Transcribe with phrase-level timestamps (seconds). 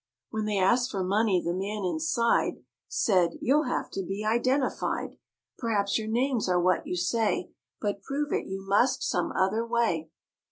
[0.31, 5.15] When they asked for money the man inside Said, "You'll have to be identified:
[5.59, 10.09] Perhaps your names are what you say, But prove it you must some other way."